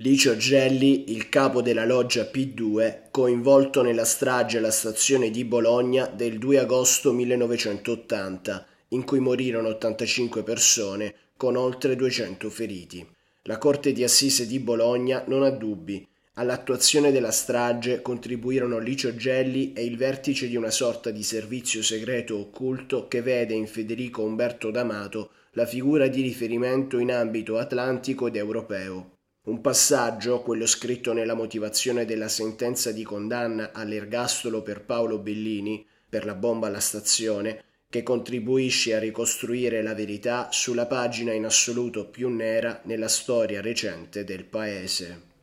[0.00, 6.36] Licio Gelli, il capo della loggia P2, coinvolto nella strage alla stazione di Bologna del
[6.36, 13.08] 2 agosto 1980, in cui morirono 85 persone, con oltre 200 feriti.
[13.44, 16.06] La Corte di Assise di Bologna non ha dubbi.
[16.34, 22.38] All'attuazione della strage contribuirono Licio Gelli e il vertice di una sorta di servizio segreto
[22.38, 28.36] occulto che vede in Federico Umberto D'Amato la figura di riferimento in ambito atlantico ed
[28.36, 29.14] europeo.
[29.46, 36.24] Un passaggio, quello scritto nella motivazione della sentenza di condanna all'ergastolo per Paolo Bellini per
[36.24, 42.28] la bomba alla stazione, che contribuisce a ricostruire la verità sulla pagina in assoluto più
[42.28, 45.34] nera nella storia recente del paese.